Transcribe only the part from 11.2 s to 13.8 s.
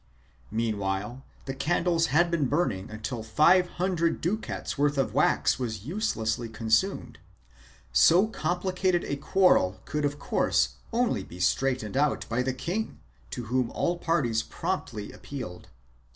be straightened out by the king to whom